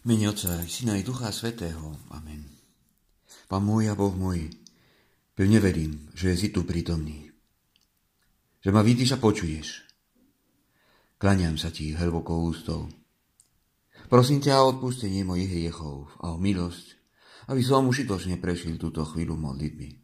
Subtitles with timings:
[0.00, 1.92] Mene Otca, Syna i Ducha Svetého.
[2.16, 2.48] Amen.
[3.44, 4.48] Pán môj a Boh môj,
[5.36, 7.28] pevne verím, že si tu prítomný.
[8.64, 9.84] Že ma vidíš a počuješ.
[11.20, 12.88] Kláňam sa ti hlbokou ústou.
[14.08, 16.96] Prosím ťa o odpustenie mojich hriechov a o milosť,
[17.52, 20.00] aby som užitočne prežil túto chvíľu modlitby.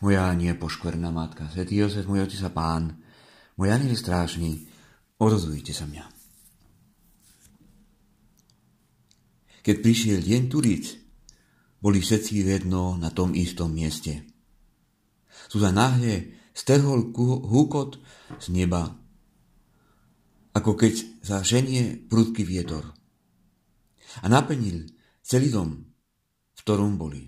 [0.00, 2.96] Moja nie poškverná matka, svätý Jozef, môj otec a pán,
[3.60, 4.72] môj aniel strážny,
[5.20, 6.13] odozujte sa mňa.
[9.64, 10.86] Keď prišiel deň Turic,
[11.80, 14.28] boli všetci vedno na tom istom mieste.
[15.48, 17.16] Suza náhle strhol
[17.48, 17.96] húkot
[18.44, 18.92] z neba,
[20.52, 22.92] ako keď sa ženie prudký vietor.
[24.20, 24.84] A naplnil
[25.24, 25.80] celý dom,
[26.52, 27.24] v ktorom boli.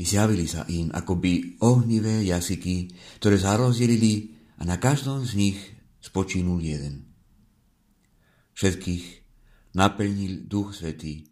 [0.00, 2.88] I zjavili sa im akoby ohnivé jazyky,
[3.20, 5.58] ktoré zarozdelili a na každom z nich
[6.00, 7.12] spočinul jeden.
[8.56, 9.27] Všetkých
[9.74, 11.28] naplnil Duch Svetý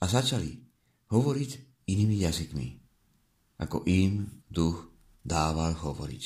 [0.00, 0.56] a začali
[1.10, 1.50] hovoriť
[1.88, 2.68] inými jazykmi,
[3.60, 4.88] ako im Duch
[5.24, 6.24] dával hovoriť.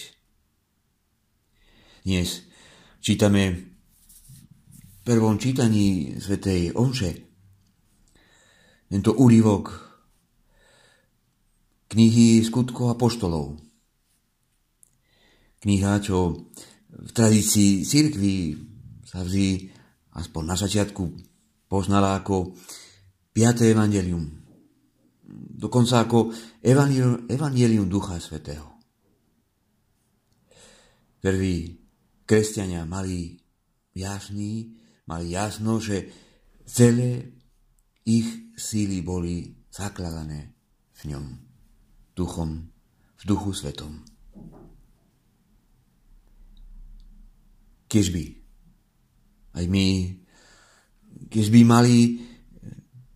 [2.02, 2.42] Dnes
[2.98, 7.10] čítame v prvom čítaní Svetej Omše
[8.92, 9.72] tento úrivok
[11.88, 13.56] knihy skutkov a poštolov.
[15.62, 16.50] Kniha, čo
[16.92, 18.34] v tradícii církvy
[19.06, 19.72] sa vždy
[20.12, 21.31] aspoň na začiatku
[21.72, 22.52] poznala ako
[23.32, 23.72] 5.
[23.72, 24.28] evangelium.
[25.56, 26.28] Dokonca ako
[26.60, 28.76] evangelium, evangelium Ducha Svetého.
[31.16, 31.80] Prví
[32.28, 33.40] kresťania mali
[33.96, 34.76] jasný,
[35.08, 36.12] mali jasno, že
[36.68, 37.40] celé
[38.04, 40.52] ich síly boli zakladané
[41.00, 41.24] v ňom,
[42.12, 42.68] duchom,
[43.16, 44.04] v duchu svetom.
[47.88, 48.24] Kiež by
[49.56, 49.88] aj my
[51.32, 52.20] keď by mali,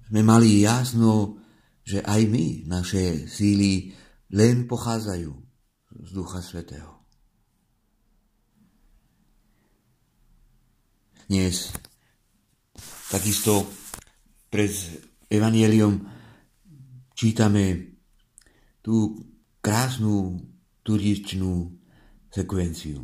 [0.09, 1.37] sme mali jasno,
[1.85, 3.93] že aj my, naše síly,
[4.33, 5.33] len pochádzajú
[6.01, 6.97] z Ducha Svetého.
[11.29, 11.69] Dnes
[13.13, 13.69] takisto
[14.49, 14.73] pred
[15.29, 16.07] Evangelium
[17.13, 17.99] čítame
[18.81, 19.19] tú
[19.61, 20.39] krásnu
[20.87, 21.75] turičnú
[22.31, 23.03] sekvenciu.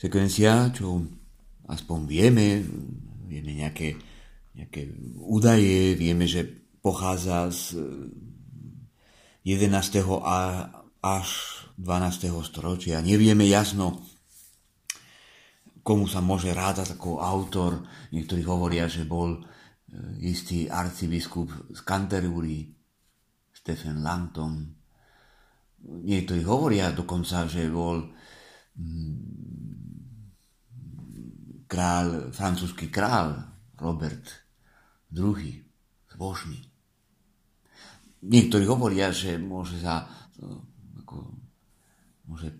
[0.00, 1.04] Sekvencia, čo
[1.68, 2.64] aspoň vieme,
[3.32, 3.96] vieme nejaké,
[4.52, 4.92] nejaké
[5.24, 6.44] údaje, vieme, že
[6.84, 7.80] pochádza z
[9.48, 9.72] 11.
[10.20, 10.68] A
[11.02, 11.28] až
[11.80, 12.30] 12.
[12.44, 13.00] storočia.
[13.00, 14.04] Nevieme jasno,
[15.82, 17.82] komu sa môže rádať ako autor.
[18.14, 19.40] Niektorí hovoria, že bol e,
[20.22, 22.70] istý arcibiskup z Canterbury,
[23.50, 24.62] Stephen Langton.
[25.82, 27.98] Niektorí hovoria dokonca, že bol
[28.78, 29.41] mm,
[31.72, 33.48] král, francúzsky král
[33.80, 34.28] Robert
[35.08, 35.40] II.
[36.12, 36.60] zbožný.
[38.28, 40.04] Niektorí hovoria, že môže sa
[41.00, 41.32] ako,
[42.28, 42.52] môže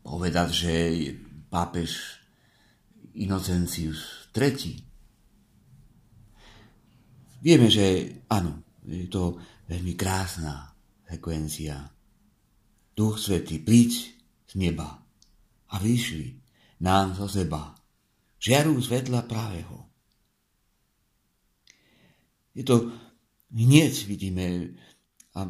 [0.00, 1.10] povedať, že je
[1.52, 2.24] pápež
[3.20, 4.80] Inocencius III.
[7.44, 9.36] Vieme, že áno, je to
[9.68, 10.72] veľmi krásna
[11.04, 11.84] sekvencia.
[12.96, 13.92] Duch Svetý, príď
[14.48, 14.88] z neba
[15.70, 16.40] a vyšli
[16.80, 17.79] nám zo seba
[18.40, 19.86] žiaru svetla pravého.
[22.56, 22.90] Je to
[23.52, 24.74] hneď vidíme
[25.36, 25.46] a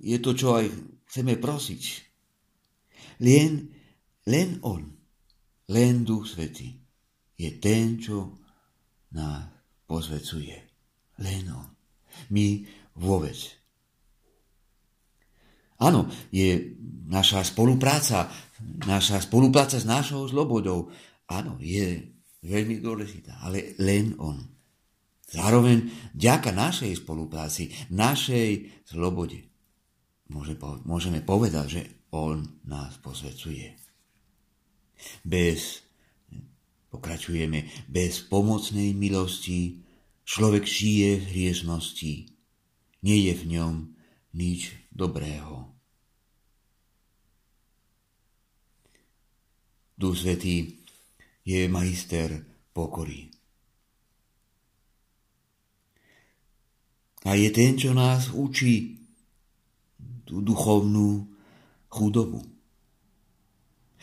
[0.00, 0.66] je to, čo aj
[1.10, 1.82] chceme prosiť.
[3.18, 3.66] Len,
[4.30, 4.80] len On,
[5.68, 6.78] len Duch Svetý
[7.34, 8.38] je ten, čo
[9.12, 9.50] nás
[9.84, 10.56] pozvecuje.
[11.18, 11.68] Len On.
[12.30, 12.62] My
[12.94, 13.36] vôbec.
[15.78, 16.74] Áno, je
[17.06, 18.26] naša spolupráca,
[18.86, 20.90] naša spolupráca s našou slobodou.
[21.30, 24.38] Áno, je veľmi dôležitá, ale len on.
[25.28, 29.44] Zároveň ďaka našej spolupráci, našej slobode,
[30.32, 30.56] môže,
[30.88, 31.82] môžeme povedať, že
[32.16, 33.76] on nás posvedcuje.
[35.20, 35.84] Bez,
[36.88, 39.84] pokračujeme, bez pomocnej milosti
[40.24, 42.14] človek žije v hriešnosti.
[43.04, 43.74] Nie je v ňom
[44.32, 45.68] nič dobrého.
[49.98, 50.77] Duch Svetý
[51.48, 52.44] je majster
[52.76, 53.32] pokory.
[57.24, 59.00] A je ten, čo nás učí
[60.28, 61.24] tú duchovnú
[61.88, 62.44] chudobu.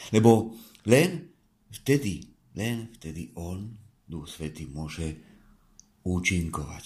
[0.10, 0.58] Lebo
[0.90, 1.30] len
[1.70, 2.26] vtedy,
[2.58, 3.62] len vtedy On,
[4.10, 5.14] Duch Svety, môže
[6.02, 6.86] účinkovať.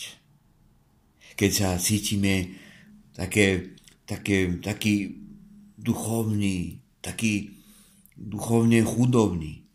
[1.39, 2.51] Keď sa cítime
[3.15, 5.23] také, také, taký
[5.79, 7.55] duchovný, taký
[8.15, 9.68] duchovne chudobný,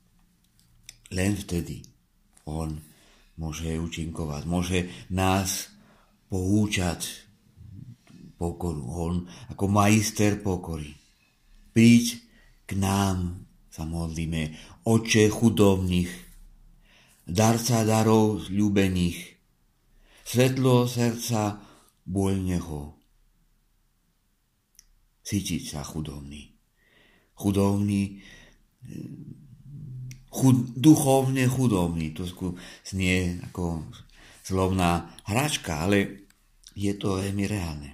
[1.13, 1.85] len vtedy
[2.49, 2.81] on
[3.37, 4.79] môže účinkovať, môže
[5.11, 5.75] nás
[6.31, 7.25] poučať
[8.39, 8.83] pokoru.
[8.95, 9.15] On
[9.51, 10.95] ako majster pokory.
[11.75, 12.23] Príď
[12.65, 14.55] k nám, sa modlíme,
[14.87, 16.13] oče chudobných,
[17.27, 19.19] darca darov zľúbených,
[20.23, 21.59] svetlo srdca
[22.07, 22.95] boľneho.
[25.25, 26.53] Cítiť sa chudobný.
[27.35, 28.23] Chudobný,
[30.35, 32.11] chud, duchovne chudobný.
[32.19, 32.27] To
[32.83, 33.87] znie ako
[34.43, 36.27] slovná hračka, ale
[36.75, 37.91] je to veľmi reálne.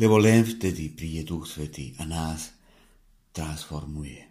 [0.00, 2.56] Lebo len vtedy príde Duch Svetý a nás
[3.36, 4.24] transformuje.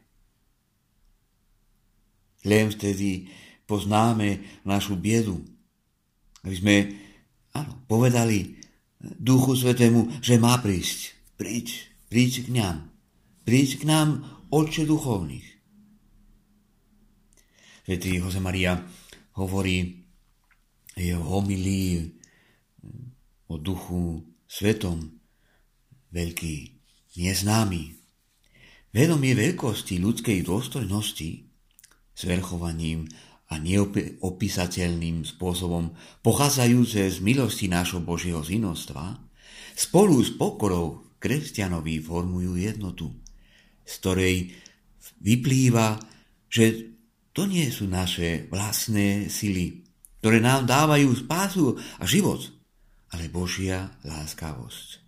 [2.44, 3.30] Len vtedy
[3.70, 5.40] poznáme našu biedu.
[6.44, 6.76] Aby sme
[7.56, 8.60] áno, povedali
[9.00, 11.16] Duchu Svetému, že má prísť.
[11.40, 12.78] Príď, príď k nám.
[13.48, 15.53] Príď k nám, Otče duchovných.
[17.84, 18.80] Svetý Jose Maria
[19.36, 20.08] hovorí
[20.96, 22.16] jeho homilí
[23.52, 25.20] o duchu svetom,
[26.16, 26.80] veľký,
[27.20, 27.92] neznámy.
[28.96, 31.44] Vedomie veľkosti ľudskej dôstojnosti
[32.16, 33.04] zverchovaním
[33.52, 35.92] a neopísateľným spôsobom
[36.24, 39.20] pochádzajúce z milosti nášho Božieho zinostva,
[39.76, 43.12] spolu s pokorou kresťanovi formujú jednotu,
[43.84, 44.36] z ktorej
[45.20, 46.00] vyplýva,
[46.48, 46.93] že
[47.34, 49.82] to nie sú naše vlastné sily,
[50.22, 52.40] ktoré nám dávajú spásu a život,
[53.10, 55.02] ale Božia láskavosť.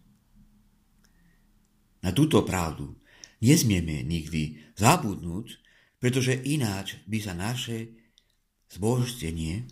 [2.06, 2.98] Na túto pravdu
[3.42, 5.57] nesmieme nikdy zabudnúť,
[5.98, 7.94] pretože ináč by sa naše
[8.69, 9.66] zbožstenie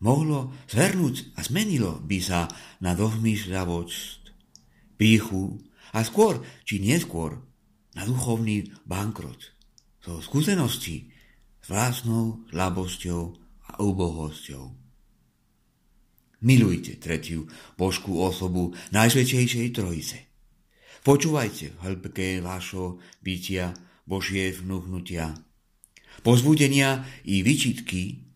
[0.00, 2.48] mohlo zhrnúť a zmenilo by sa
[2.80, 4.20] na dohmyšľavosť,
[4.96, 5.60] píchu
[5.92, 7.36] a skôr či neskôr
[7.92, 9.52] na duchovný bankrot.
[10.02, 11.11] Zo skúsenosti
[11.62, 13.22] s vlastnou slabosťou
[13.70, 14.74] a ubohosťou.
[16.42, 17.46] Milujte tretiu
[17.78, 20.18] božskú osobu Najsvetejšej Trojice.
[21.06, 23.70] Počúvajte v hĺbke vášho bytia
[24.02, 25.38] Božie vnúknutia.
[26.26, 28.26] Pozbudenia i vyčitky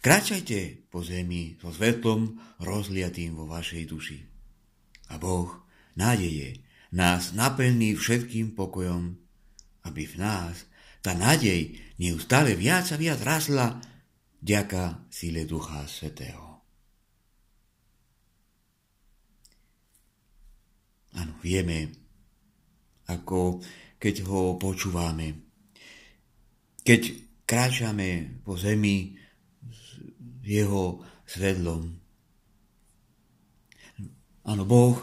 [0.00, 4.18] kráčajte po zemi so svetlom rozliatým vo vašej duši.
[5.12, 5.52] A Boh
[5.92, 9.20] nádeje nás naplní všetkým pokojom,
[9.84, 10.64] aby v nás
[11.02, 13.82] tá nádej neustále viac a viac rasla
[14.38, 16.62] ďaká síle Ducha Svetého.
[21.12, 21.92] Áno, vieme,
[23.10, 23.60] ako
[24.00, 25.44] keď ho počúvame.
[26.82, 27.02] Keď
[27.46, 29.14] kráčame po zemi
[29.68, 30.00] s
[30.42, 32.00] jeho svedlom.
[34.42, 34.98] Áno, Boh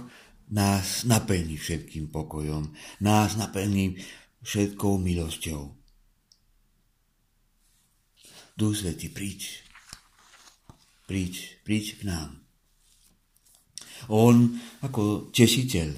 [0.51, 4.01] nás naplní všetkým pokojom, nás naplní
[4.43, 5.78] všetkou milosťou.
[8.59, 9.63] Duch Svetý, príď.
[11.07, 12.43] Príď, príď k nám.
[14.11, 15.95] On ako tešiteľ.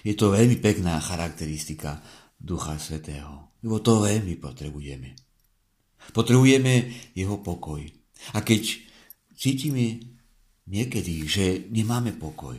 [0.00, 2.00] Je to veľmi pekná charakteristika
[2.40, 3.52] Ducha Svetého.
[3.60, 5.12] Lebo to veľmi potrebujeme.
[6.16, 7.84] Potrebujeme jeho pokoj.
[8.32, 8.80] A keď
[9.36, 10.00] cítime
[10.72, 12.56] niekedy, že nemáme pokoj,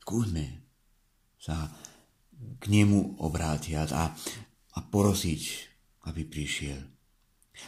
[0.00, 0.72] skúsme
[1.36, 1.68] sa
[2.32, 4.08] k nemu obrátiať a,
[4.72, 5.42] a porosiť,
[6.08, 6.95] aby prišiel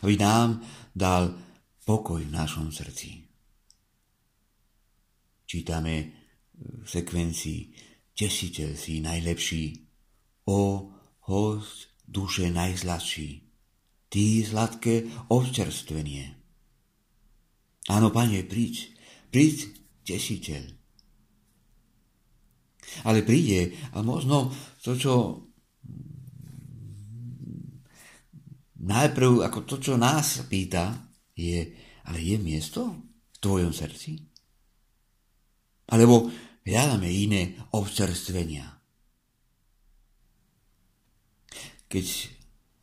[0.03, 0.63] aby nám
[0.95, 1.35] dal
[1.85, 3.25] pokoj v našom srdci.
[5.49, 5.95] Čítame
[6.59, 7.61] v sekvencii
[8.19, 9.65] Tešiteľ si najlepší,
[10.51, 10.91] o
[11.31, 13.47] host duše najzladší,
[14.11, 16.35] ty sladké občerstvenie.
[17.87, 18.91] Áno, pane, príď,
[19.31, 19.71] príď,
[20.03, 20.65] tešiteľ.
[23.07, 24.51] Ale príde a možno
[24.83, 25.47] to, čo
[28.89, 30.97] najprv ako to, čo nás pýta,
[31.37, 31.69] je,
[32.09, 32.83] ale je miesto
[33.31, 34.17] v tvojom srdci?
[35.93, 36.29] Alebo
[36.65, 38.65] hľadáme iné občerstvenia.
[41.89, 42.07] Keď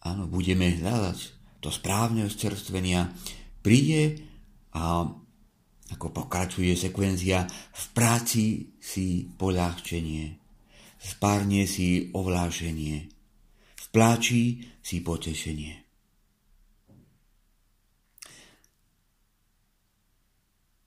[0.05, 1.17] áno, budeme hľadať
[1.61, 3.09] to správne občerstvenia,
[3.61, 4.21] príde
[4.77, 5.05] a
[5.85, 10.25] ako pokračuje sekvencia, v práci si poľahčenie,
[10.97, 12.97] v spárne si ovlášenie,
[13.77, 15.84] v pláči si potešenie.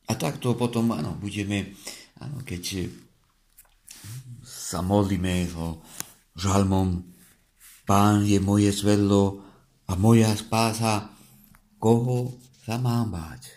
[0.09, 1.77] A takto potom, áno, budeme,
[2.19, 2.89] áno, keď
[4.43, 5.85] sa modlíme so
[6.35, 7.19] žalmom,
[7.89, 9.41] Pán je moje svedlo
[9.89, 11.09] a moja spása,
[11.81, 13.57] koho sa mám báť?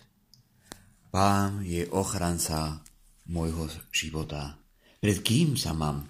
[1.12, 2.80] Pán je ochranca
[3.28, 4.56] môjho života.
[5.04, 6.08] Pred kým sa mám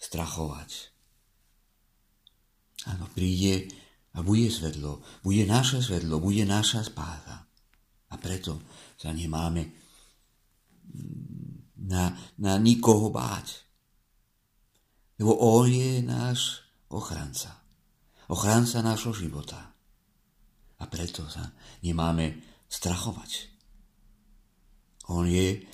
[0.00, 0.88] strachovať?
[2.88, 3.68] Áno, príde
[4.16, 7.44] a bude svedlo, bude naše svedlo, bude naša spása.
[8.08, 8.56] A preto
[9.00, 9.72] sa nemáme
[11.80, 13.64] na, na nikoho báť.
[15.16, 16.60] Lebo On je náš
[16.92, 17.64] ochranca.
[18.28, 19.72] Ochranca nášho života.
[20.80, 21.48] A preto sa
[21.80, 23.48] nemáme strachovať.
[25.08, 25.64] On je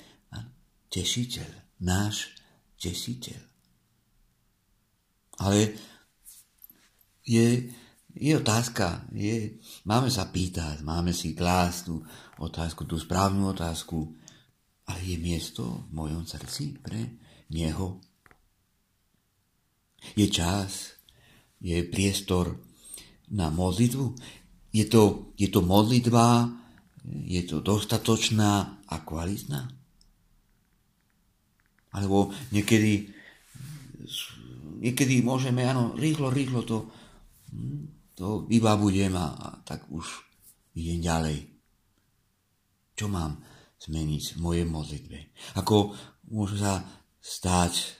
[0.89, 1.51] tešiteľ,
[1.83, 2.33] náš
[2.81, 3.41] tešiteľ.
[5.37, 5.77] Ale
[7.21, 7.69] je,
[8.17, 12.01] je otázka, je, máme sa pýtať, máme si klásť tú
[12.41, 14.17] otázku, tú správnu otázku,
[14.89, 17.17] ale je miesto v mojom srdci pre
[17.53, 18.01] Neho.
[20.17, 20.97] Je čas,
[21.61, 22.57] je priestor
[23.31, 24.15] na modlitbu.
[24.71, 26.53] Je to, je to modlitba,
[27.07, 29.67] je to dostatočná a kvalitná?
[31.95, 33.09] Alebo niekedy,
[34.83, 36.77] niekedy môžeme, áno, rýchlo, rýchlo to,
[38.17, 40.25] to vybabujem a, tak už
[40.73, 41.37] idem ďalej.
[42.97, 43.37] Čo mám
[43.77, 45.19] zmeniť v mojej modlitbe?
[45.61, 45.93] Ako
[46.33, 46.81] môže sa
[47.21, 47.93] stať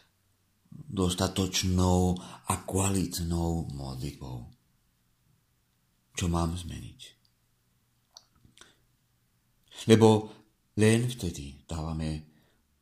[0.74, 2.17] dostatočnou
[2.50, 4.38] a kvalitnou modlitbou?
[6.17, 7.01] Čo mám zmeniť?
[9.86, 10.33] Lebo
[10.81, 12.25] len vtedy dávame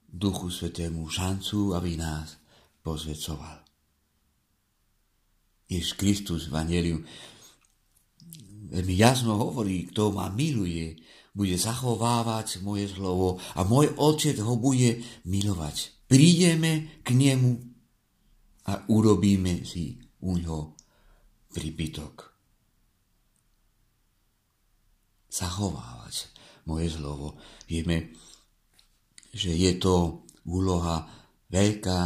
[0.07, 2.39] Duchu Svetému šancu, aby nás
[2.79, 3.64] pozvecoval.
[5.65, 6.97] Ježiš Kristus v Evangeliu
[8.69, 10.97] veľmi jasno hovorí, kto ma miluje,
[11.35, 16.07] bude zachovávať moje slovo a môj otec ho bude milovať.
[16.07, 17.59] Prídeme k nemu
[18.71, 20.73] a urobíme si u ňo
[21.51, 22.31] príbytok.
[25.27, 26.31] Zachovávať
[26.71, 27.35] moje slovo.
[27.67, 28.15] Vieme,
[29.35, 31.03] že je to úloha
[31.51, 31.99] veľká,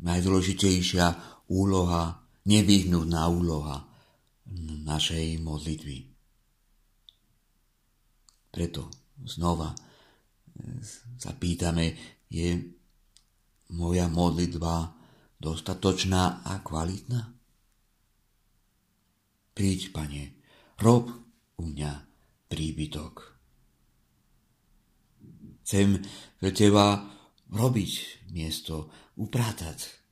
[0.00, 1.06] najdôležitejšia
[1.52, 3.88] úloha, nevyhnutná úloha
[4.84, 5.98] našej modlitby.
[8.52, 8.92] Preto
[9.24, 9.74] znova
[11.18, 11.96] sa pýtame,
[12.30, 12.54] je
[13.74, 14.94] moja modlitba
[15.40, 17.34] dostatočná a kvalitná?
[19.54, 20.34] Príď, pane,
[20.82, 21.10] rob
[21.58, 21.92] u mňa
[22.50, 23.14] príbytok.
[25.64, 26.02] Chcem
[26.38, 27.08] pre teba
[27.48, 27.92] robiť
[28.34, 30.03] miesto, upratať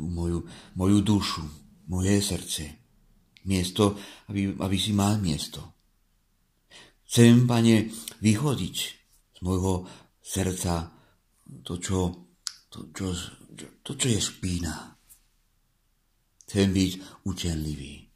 [0.00, 0.48] tú moju,
[0.80, 1.44] moju dušu,
[1.92, 2.64] moje srdce.
[3.44, 4.00] Miesto,
[4.32, 5.60] aby, aby si mal miesto.
[7.04, 7.92] Chcem, pane,
[8.24, 8.76] vyhodiť
[9.36, 9.84] z môjho
[10.24, 10.88] srdca
[11.60, 12.16] to, čo,
[12.72, 13.12] to, čo,
[13.84, 14.96] to, čo je špína.
[16.48, 16.92] Chcem byť
[17.28, 18.08] učenlivý.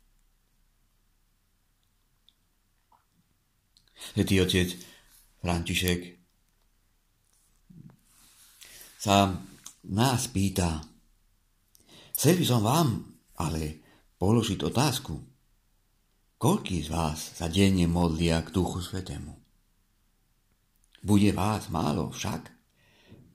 [3.93, 4.69] Svetý otec
[5.41, 6.01] František
[9.01, 9.33] sa
[9.85, 10.94] nás pýta,
[12.15, 12.89] chcel by som vám
[13.37, 13.83] ale
[14.17, 15.15] položiť otázku,
[16.39, 19.35] koľký z vás sa denne modlia k Duchu Svetému?
[21.05, 22.49] Bude vás málo však?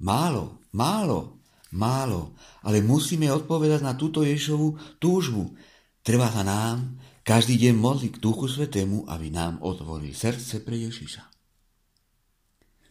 [0.02, 1.44] Málo, málo,
[1.76, 2.34] málo,
[2.66, 5.54] ale musíme odpovedať na túto Ješovú túžbu.
[6.02, 11.24] Treba sa nám každý deň modliť k Duchu Svetému, aby nám otvoril srdce pre Ježiša.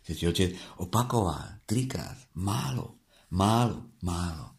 [0.06, 3.02] Svetý otec opakoval trikrát, málo,
[3.34, 4.57] málo, málo.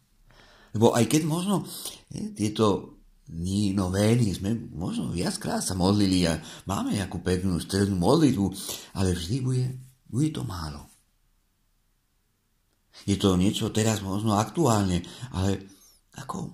[0.74, 1.66] Lebo aj keď možno
[2.10, 2.96] je, tieto
[3.30, 8.46] dní novény sme možno viackrát sa modlili a máme nejakú peknú strednú modlitbu,
[8.98, 9.66] ale vždy bude,
[10.10, 10.90] bude to málo.
[13.06, 15.00] Je to niečo teraz možno aktuálne,
[15.32, 15.64] ale
[16.18, 16.52] ako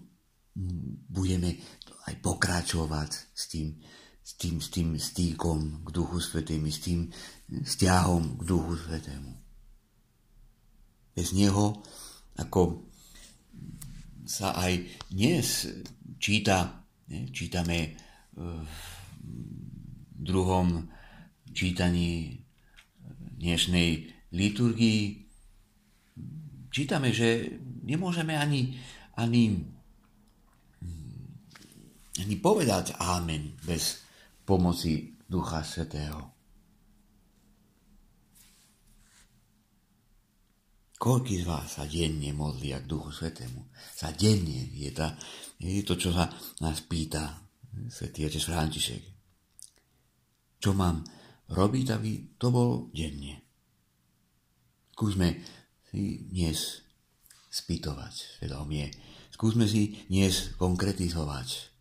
[1.11, 1.59] budeme
[2.07, 3.77] aj pokračovať s tým,
[4.23, 7.11] s tým, s tým stýkom k Duchu Svetému, s tým
[7.51, 9.33] vzťahom k Duchu Svetému.
[11.17, 11.83] Bez Neho,
[12.37, 12.87] ako
[14.27, 15.71] sa aj dnes
[16.19, 17.95] číta, ne, čítame
[18.37, 18.83] v
[20.19, 20.91] druhom
[21.55, 22.43] čítaní
[23.39, 25.03] dnešnej liturgii,
[26.69, 27.57] čítame, že
[27.87, 28.77] nemôžeme ani,
[29.17, 29.65] ani,
[32.21, 34.05] ani povedať Amen bez
[34.45, 36.36] pomoci Ducha Svetého.
[40.97, 43.69] Koľký z vás sa denne modlia k Duchu Svetému?
[43.93, 45.13] Sa denne je, tá,
[45.61, 46.25] je to, čo sa
[46.65, 47.37] nás pýta
[47.93, 49.03] Svetý Otec František.
[50.57, 51.05] Čo mám
[51.53, 53.45] robiť, aby to bolo denne?
[54.97, 55.45] Skúsme
[55.93, 56.81] si dnes
[57.53, 58.89] spýtovať svedomie.
[59.29, 61.77] Skúsme si dnes konkretizovať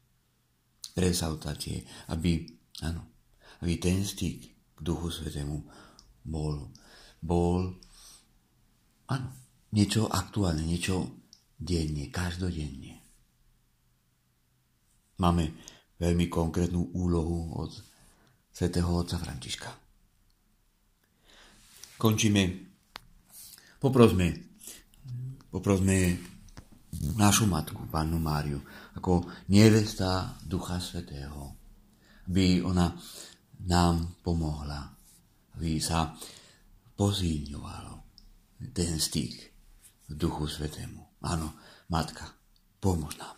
[0.91, 2.43] presavtatie, aby,
[2.83, 3.15] áno,
[3.63, 4.39] aby ten styk
[4.75, 5.63] k Duchu Svetému
[6.27, 6.67] bol,
[7.23, 7.79] bol,
[9.09, 9.29] áno,
[9.73, 12.99] niečo aktuálne, niečo denne, každodenne.
[15.15, 15.55] Máme
[15.95, 17.71] veľmi konkrétnu úlohu od
[18.51, 19.69] svätého otca Františka.
[21.95, 22.43] končíme.
[23.79, 24.33] Poprosme,
[25.47, 26.17] poprosme
[27.15, 28.59] našu matku, Pannu Máriu,
[28.97, 31.53] ako nevesta Ducha Svetého,
[32.27, 32.91] aby ona
[33.67, 34.89] nám pomohla,
[35.59, 36.15] aby sa
[36.95, 38.04] pozíňovalo
[38.59, 38.99] ten
[40.09, 41.03] v Duchu Svetému.
[41.21, 41.53] Áno,
[41.89, 42.33] Matka,
[42.79, 43.34] pomôž nám.